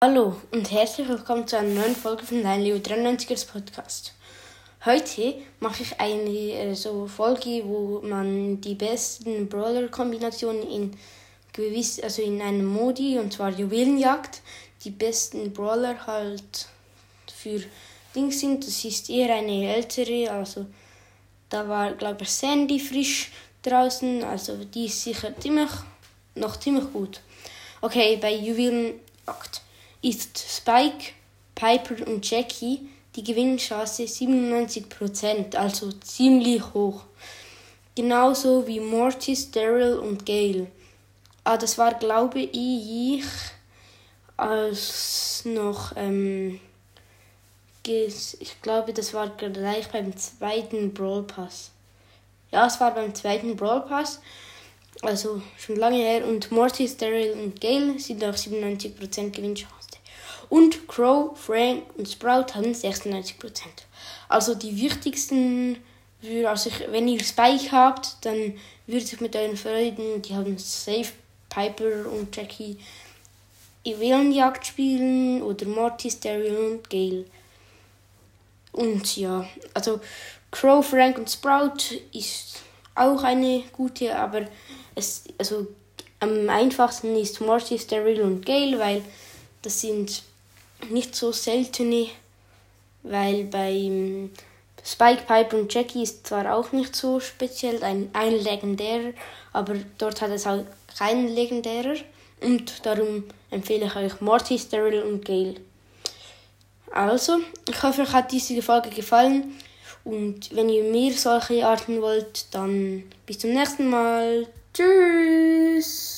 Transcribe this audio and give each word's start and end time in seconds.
Hallo 0.00 0.36
und 0.52 0.70
herzlich 0.70 1.08
willkommen 1.08 1.48
zu 1.48 1.58
einer 1.58 1.80
neuen 1.80 1.96
Folge 1.96 2.24
von 2.24 2.40
Dein 2.40 2.62
Leo 2.62 2.76
93ers 2.76 3.48
Podcast. 3.48 4.14
Heute 4.84 5.34
mache 5.58 5.82
ich 5.82 5.98
eine 5.98 6.30
äh, 6.30 6.74
so 6.74 7.08
Folge, 7.08 7.64
wo 7.64 8.00
man 8.04 8.60
die 8.60 8.76
besten 8.76 9.48
Brawler-Kombinationen 9.48 10.62
in 10.70 10.96
gewiss, 11.52 11.98
also 11.98 12.22
in 12.22 12.40
einem 12.40 12.64
Modi, 12.64 13.18
und 13.18 13.32
zwar 13.32 13.50
Juwelenjagd, 13.50 14.40
die 14.84 14.90
besten 14.90 15.52
Brawler 15.52 16.06
halt 16.06 16.68
für 17.34 17.60
Dings 18.14 18.38
sind. 18.38 18.64
Das 18.64 18.84
ist 18.84 19.10
eher 19.10 19.34
eine 19.34 19.74
ältere, 19.74 20.30
also 20.30 20.66
da 21.48 21.68
war 21.68 21.90
glaube 21.94 22.22
ich 22.22 22.30
Sandy 22.30 22.78
frisch 22.78 23.32
draußen, 23.62 24.22
also 24.22 24.64
die 24.64 24.86
ist 24.86 25.02
sicher 25.02 25.36
ziemlich, 25.40 25.72
noch 26.36 26.56
ziemlich 26.56 26.92
gut. 26.92 27.20
Okay, 27.80 28.16
bei 28.22 28.32
Juwelenjagd 28.32 29.57
ist 30.02 30.38
Spike, 30.38 31.12
Piper 31.54 32.06
und 32.06 32.28
Jackie 32.28 32.88
die 33.18 33.24
Gewinnchance 33.24 34.04
97%, 34.04 35.56
also 35.56 35.90
ziemlich 35.92 36.62
hoch. 36.72 37.02
Genauso 37.96 38.64
wie 38.68 38.78
Mortis, 38.78 39.50
Daryl 39.50 39.98
und 39.98 40.24
Gale. 40.24 40.68
Ah, 41.42 41.56
das 41.56 41.78
war, 41.78 41.94
glaube 41.94 42.40
ich, 42.40 43.24
als 44.36 45.42
noch, 45.44 45.96
ähm, 45.96 46.60
ich 47.84 48.62
glaube, 48.62 48.92
das 48.92 49.14
war 49.14 49.30
gleich 49.30 49.88
beim 49.88 50.16
zweiten 50.16 50.94
Brawl 50.94 51.22
Pass. 51.24 51.72
Ja, 52.52 52.66
es 52.66 52.78
war 52.78 52.94
beim 52.94 53.14
zweiten 53.14 53.56
Brawl 53.56 53.80
Pass. 53.80 54.20
Also 55.02 55.42
schon 55.56 55.76
lange 55.76 55.98
her. 55.98 56.26
Und 56.26 56.50
Mortis, 56.50 56.96
Daryl 56.96 57.32
und 57.32 57.60
Gale 57.60 57.98
sind 57.98 58.24
auch 58.24 58.34
97% 58.34 59.30
Gewinnchance. 59.30 59.88
Und 60.48 60.88
Crow, 60.88 61.38
Frank 61.38 61.84
und 61.96 62.08
Sprout 62.08 62.54
haben 62.54 62.72
96%. 62.72 63.34
Also 64.28 64.54
die 64.54 64.80
wichtigsten, 64.80 65.78
also 66.46 66.70
wenn 66.90 67.08
ihr 67.08 67.22
Spike 67.22 67.70
habt, 67.70 68.16
dann 68.22 68.54
würde 68.86 69.04
ich 69.04 69.20
mit 69.20 69.36
euren 69.36 69.56
Freunden, 69.56 70.22
die 70.22 70.34
haben 70.34 70.56
Safe, 70.58 71.12
Piper 71.50 72.10
und 72.10 72.34
Jackie, 72.34 72.78
Juwelenjagd 73.84 74.66
spielen 74.66 75.42
oder 75.42 75.66
Mortis, 75.66 76.18
Daryl 76.18 76.56
und 76.56 76.90
Gale. 76.90 77.24
Und 78.72 79.16
ja, 79.16 79.46
also 79.74 80.00
Crow, 80.50 80.84
Frank 80.84 81.18
und 81.18 81.30
Sprout 81.30 81.94
ist 82.12 82.60
auch 82.94 83.22
eine 83.22 83.62
gute, 83.72 84.16
aber 84.16 84.46
es, 84.98 85.24
also 85.38 85.66
am 86.20 86.48
einfachsten 86.50 87.16
ist 87.16 87.40
Mortis, 87.40 87.86
Daryl 87.86 88.20
und 88.22 88.44
Gale, 88.44 88.78
weil 88.78 89.02
das 89.62 89.80
sind 89.80 90.22
nicht 90.90 91.14
so 91.14 91.32
seltene, 91.32 92.08
weil 93.02 93.44
bei 93.44 93.90
Spike, 94.84 95.22
Piper 95.26 95.58
und 95.58 95.72
Jackie 95.72 96.02
ist 96.02 96.26
zwar 96.26 96.54
auch 96.54 96.72
nicht 96.72 96.94
so 96.94 97.20
speziell 97.20 97.82
ein, 97.82 98.10
ein 98.12 98.32
legendärer, 98.32 99.12
aber 99.52 99.76
dort 99.98 100.20
hat 100.20 100.30
es 100.30 100.46
auch 100.46 100.64
keinen 100.96 101.28
legendärer 101.28 101.96
und 102.40 102.84
darum 102.84 103.24
empfehle 103.50 103.86
ich 103.86 103.96
euch 103.96 104.20
Mortis, 104.20 104.68
Daryl 104.68 105.02
und 105.02 105.24
Gale. 105.24 105.56
Also, 106.90 107.38
ich 107.68 107.82
hoffe, 107.82 108.02
euch 108.02 108.12
hat 108.12 108.32
diese 108.32 108.62
Folge 108.62 108.90
gefallen 108.90 109.54
und 110.04 110.54
wenn 110.54 110.68
ihr 110.70 110.84
mehr 110.84 111.12
solche 111.12 111.66
Arten 111.66 112.00
wollt, 112.00 112.46
dann 112.52 113.04
bis 113.26 113.40
zum 113.40 113.52
nächsten 113.52 113.90
Mal. 113.90 114.46
Tschüss! 114.78 116.17